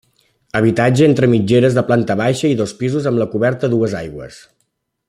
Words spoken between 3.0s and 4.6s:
amb la coberta a dues aigües.